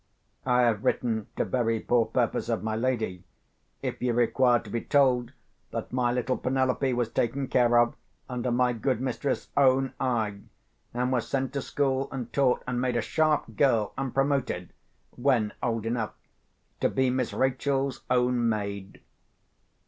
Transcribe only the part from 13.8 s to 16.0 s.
and promoted, when old